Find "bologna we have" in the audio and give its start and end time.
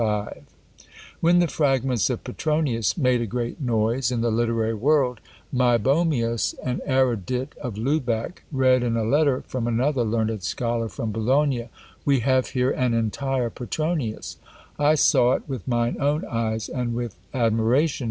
11.11-12.47